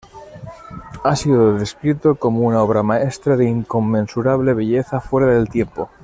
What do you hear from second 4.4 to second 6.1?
belleza fuera del tiempo".